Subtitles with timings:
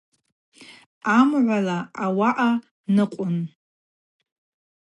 [1.17, 2.51] Амгӏвала ауагӏа
[2.95, 3.37] ныкъвун.